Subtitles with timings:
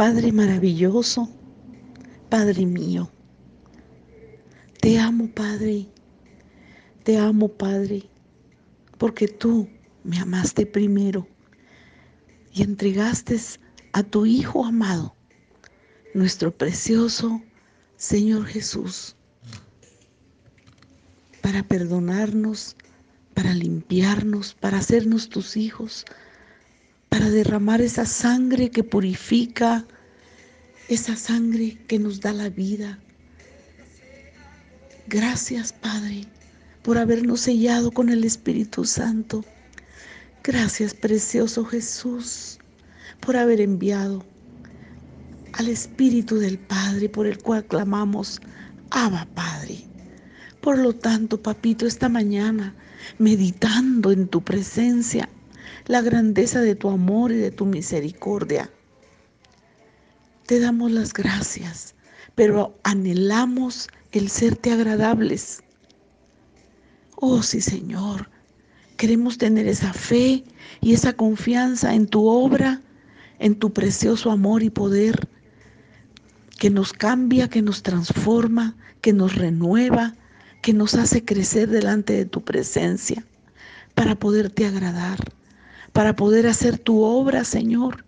[0.00, 1.28] Padre maravilloso,
[2.30, 3.10] Padre mío,
[4.80, 5.88] te amo, Padre,
[7.04, 8.08] te amo, Padre,
[8.96, 9.68] porque tú
[10.02, 11.28] me amaste primero
[12.54, 13.38] y entregaste
[13.92, 15.14] a tu Hijo amado,
[16.14, 17.42] nuestro precioso
[17.98, 19.16] Señor Jesús,
[21.42, 22.74] para perdonarnos,
[23.34, 26.06] para limpiarnos, para hacernos tus hijos,
[27.10, 29.84] para derramar esa sangre que purifica,
[30.88, 32.98] esa sangre que nos da la vida.
[35.08, 36.24] Gracias, Padre,
[36.82, 39.44] por habernos sellado con el Espíritu Santo.
[40.42, 42.58] Gracias, precioso Jesús,
[43.20, 44.24] por haber enviado
[45.54, 48.40] al Espíritu del Padre por el cual clamamos,
[48.90, 49.84] Abba Padre.
[50.60, 52.74] Por lo tanto, papito, esta mañana,
[53.18, 55.28] meditando en tu presencia,
[55.86, 58.70] la grandeza de tu amor y de tu misericordia,
[60.46, 61.94] te damos las gracias,
[62.34, 65.62] pero anhelamos el serte agradables.
[67.16, 68.28] Oh sí, Señor,
[68.96, 70.44] queremos tener esa fe
[70.80, 72.80] y esa confianza en tu obra,
[73.38, 75.28] en tu precioso amor y poder
[76.58, 80.14] que nos cambia, que nos transforma, que nos renueva,
[80.62, 83.24] que nos hace crecer delante de tu presencia
[83.94, 85.18] para poderte agradar,
[85.92, 88.04] para poder hacer tu obra, Señor,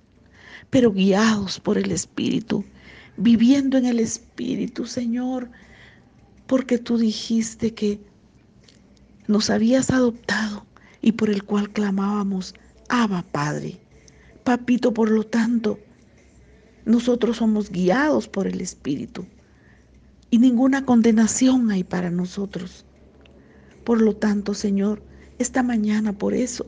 [0.70, 2.64] pero guiados por el Espíritu,
[3.16, 5.50] viviendo en el Espíritu, Señor,
[6.46, 8.00] porque tú dijiste que
[9.26, 10.66] nos habías adoptado
[11.00, 12.54] y por el cual clamábamos,
[12.88, 13.80] Abba Padre.
[14.44, 15.78] Papito, por lo tanto,
[16.84, 19.24] nosotros somos guiados por el Espíritu
[20.30, 22.84] y ninguna condenación hay para nosotros.
[23.84, 25.02] Por lo tanto, Señor,
[25.38, 26.66] esta mañana por eso,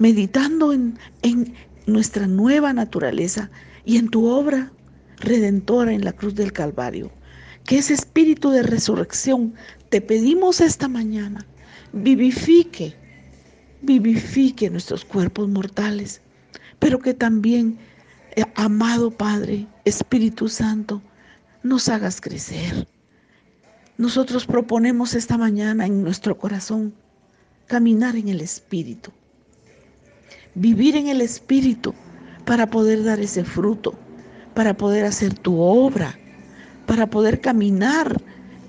[0.00, 1.54] meditando en, en
[1.86, 3.50] nuestra nueva naturaleza
[3.84, 4.72] y en tu obra
[5.18, 7.12] redentora en la cruz del Calvario,
[7.64, 9.54] que ese espíritu de resurrección
[9.90, 11.46] te pedimos esta mañana,
[11.92, 12.96] vivifique,
[13.82, 16.22] vivifique nuestros cuerpos mortales,
[16.78, 17.78] pero que también
[18.36, 21.02] eh, amado Padre, Espíritu Santo,
[21.62, 22.88] nos hagas crecer.
[23.98, 26.94] Nosotros proponemos esta mañana en nuestro corazón
[27.66, 29.12] caminar en el Espíritu,
[30.54, 31.94] vivir en el Espíritu
[32.44, 33.94] para poder dar ese fruto,
[34.54, 36.18] para poder hacer tu obra,
[36.86, 38.20] para poder caminar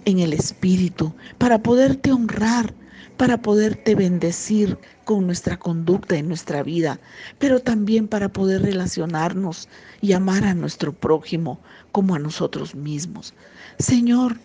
[0.06, 2.74] en el Espíritu, para poderte honrar,
[3.18, 7.00] para poderte bendecir con nuestra conducta en nuestra vida,
[7.38, 9.68] pero también para poder relacionarnos
[10.02, 11.60] y amar a nuestro prójimo
[11.92, 13.34] como a nosotros mismos.
[13.78, 14.38] Señor,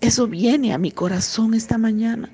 [0.00, 2.30] eso viene a mi corazón esta mañana.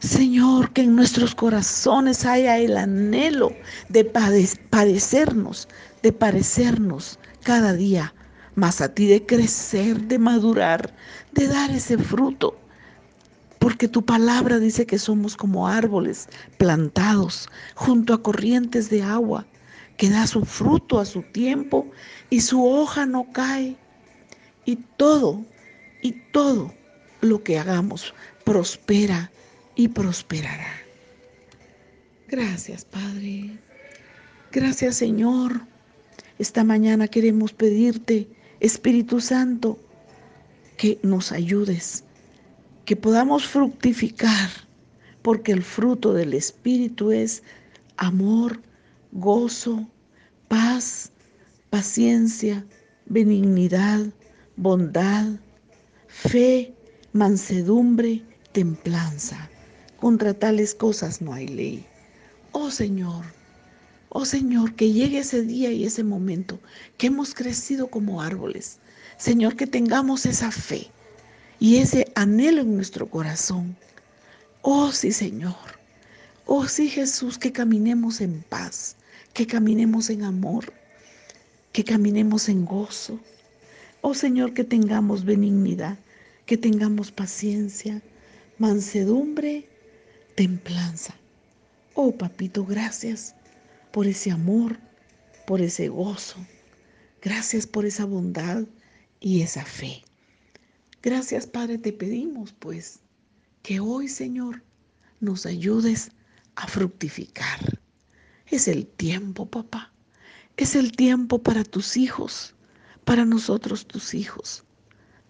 [0.00, 3.52] Señor, que en nuestros corazones haya el anhelo
[3.88, 5.68] de padecernos,
[6.02, 8.14] de parecernos cada día
[8.54, 10.94] más a ti, de crecer, de madurar,
[11.32, 12.56] de dar ese fruto
[13.64, 16.28] porque tu palabra dice que somos como árboles
[16.58, 19.46] plantados junto a corrientes de agua,
[19.96, 21.90] que da su fruto a su tiempo
[22.28, 23.74] y su hoja no cae.
[24.66, 25.42] Y todo,
[26.02, 26.74] y todo
[27.22, 28.12] lo que hagamos
[28.44, 29.30] prospera
[29.76, 30.72] y prosperará.
[32.28, 33.58] Gracias, Padre.
[34.52, 35.60] Gracias, Señor.
[36.38, 38.28] Esta mañana queremos pedirte,
[38.60, 39.78] Espíritu Santo,
[40.76, 42.04] que nos ayudes
[42.84, 44.50] que podamos fructificar,
[45.22, 47.42] porque el fruto del Espíritu es
[47.96, 48.60] amor,
[49.12, 49.88] gozo,
[50.48, 51.10] paz,
[51.70, 52.64] paciencia,
[53.06, 54.06] benignidad,
[54.56, 55.28] bondad,
[56.08, 56.74] fe,
[57.12, 59.48] mansedumbre, templanza.
[60.04, 61.86] Contra tales cosas no hay ley.
[62.52, 63.24] Oh Señor,
[64.10, 66.60] oh Señor, que llegue ese día y ese momento,
[66.98, 68.80] que hemos crecido como árboles.
[69.16, 70.90] Señor, que tengamos esa fe
[71.58, 73.74] y ese anhelo en nuestro corazón.
[74.60, 75.56] Oh sí, Señor.
[76.44, 78.96] Oh sí, Jesús, que caminemos en paz,
[79.32, 80.70] que caminemos en amor,
[81.72, 83.18] que caminemos en gozo.
[84.02, 85.96] Oh Señor, que tengamos benignidad,
[86.44, 88.02] que tengamos paciencia,
[88.58, 89.66] mansedumbre,
[90.34, 91.14] templanza.
[91.94, 93.34] Oh Papito, gracias
[93.92, 94.78] por ese amor,
[95.46, 96.44] por ese gozo.
[97.22, 98.64] Gracias por esa bondad
[99.20, 100.02] y esa fe.
[101.02, 103.00] Gracias, Padre, te pedimos pues
[103.62, 104.62] que hoy, Señor,
[105.20, 106.10] nos ayudes
[106.56, 107.80] a fructificar.
[108.46, 109.92] Es el tiempo, papá.
[110.56, 112.54] Es el tiempo para tus hijos,
[113.04, 114.64] para nosotros tus hijos,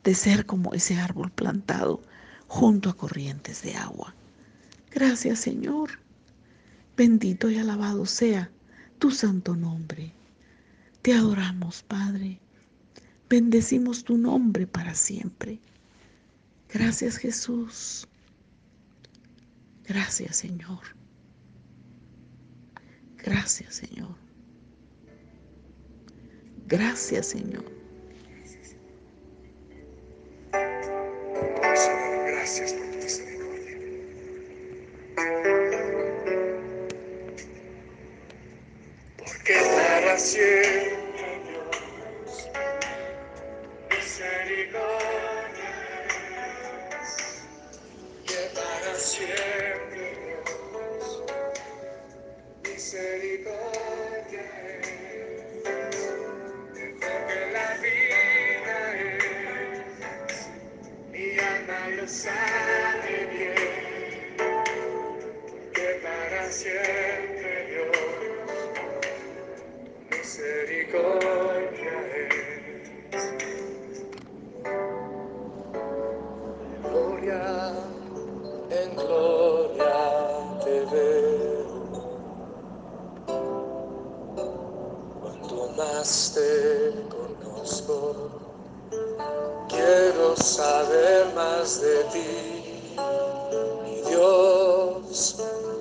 [0.02, 2.02] de ser como ese árbol plantado
[2.46, 4.14] junto a corrientes de agua.
[4.94, 5.90] Gracias, Señor.
[6.96, 8.50] Bendito y alabado sea
[8.98, 10.12] tu santo nombre.
[11.02, 12.40] Te adoramos, Padre.
[13.28, 15.58] Bendecimos tu nombre para siempre.
[16.68, 18.06] Gracias Jesús.
[19.84, 20.80] Gracias Señor.
[23.18, 24.16] Gracias Señor.
[26.66, 27.64] Gracias Señor.
[32.26, 33.33] Gracias por tu
[40.14, 42.48] para siempre Dios,
[43.90, 44.84] misericordia.
[48.24, 51.24] Que para siempre Dios,
[52.62, 54.46] misericordia.
[57.00, 60.38] Porque la vida es,
[61.10, 64.36] mi alma lo sabe bien.
[65.74, 67.43] Que para siempre
[70.34, 71.94] misericordia.
[76.82, 77.44] Gloria,
[78.70, 79.94] en gloria
[80.64, 81.68] te veo.
[85.20, 88.66] Cuanto más te conozco,
[89.68, 92.96] quiero saber más de ti.
[93.84, 95.36] Mi Dios,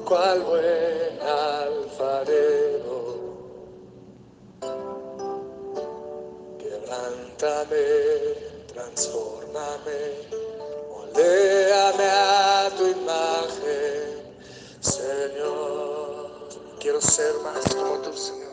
[0.06, 2.53] cual buen alfarero.
[7.44, 8.36] Quebrántame,
[8.74, 10.00] transfórmame,
[10.90, 14.32] moldéame a tu imagen,
[14.80, 16.48] Señor.
[16.80, 18.53] Quiero ser más como tú, Señor.